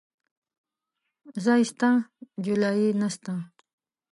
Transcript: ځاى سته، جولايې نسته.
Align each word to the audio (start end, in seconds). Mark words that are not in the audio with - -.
ځاى 1.43 1.63
سته، 1.71 1.89
جولايې 2.45 2.89
نسته. 2.99 3.33